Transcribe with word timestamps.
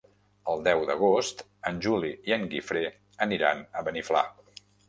El 0.53 0.63
deu 0.67 0.79
d'agost 0.89 1.43
en 1.71 1.77
Juli 1.87 2.11
i 2.31 2.35
en 2.39 2.49
Guifré 2.55 2.83
aniran 3.29 3.65
a 3.83 3.89
Beniflà. 3.91 4.27